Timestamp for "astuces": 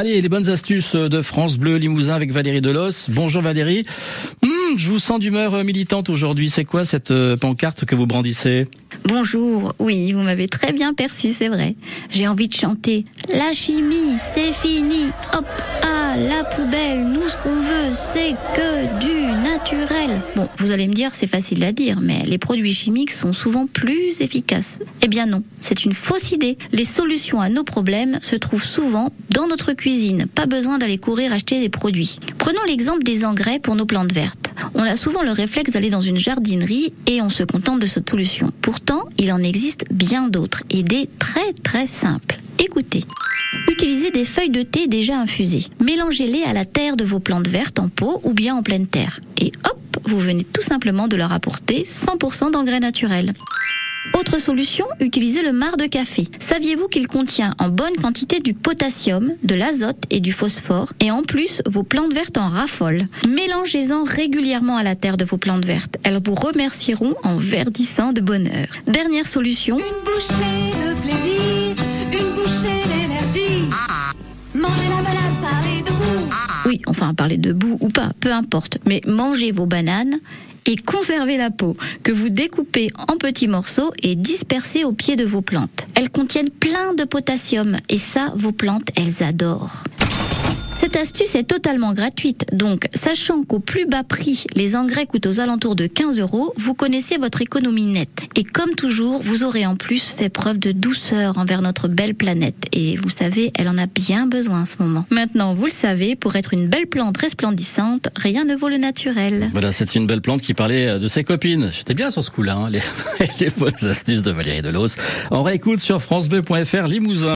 0.48-0.94, 113.84-114.22